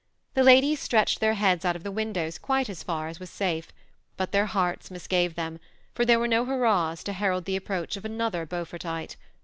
The 0.33 0.41
ladies 0.41 0.79
stretched 0.79 1.19
their 1.19 1.35
heads 1.35 1.63
out 1.63 1.75
of 1.75 1.83
the 1.83 1.91
windows 1.91 2.39
quite 2.39 2.69
as 2.71 2.83
&r 2.89 3.07
as 3.07 3.19
was 3.19 3.29
safe; 3.29 3.71
but 4.17 4.31
their 4.31 4.47
hearts 4.47 4.89
misgave 4.89 5.35
them, 5.35 5.59
for 5.93 6.05
there 6.05 6.17
were 6.17 6.27
no 6.27 6.43
hurrahs 6.43 7.03
to 7.03 7.13
herald 7.13 7.45
the 7.45 7.55
approach 7.55 7.95
of 7.97 8.03
another 8.03 8.47
Beaufortite. 8.47 9.15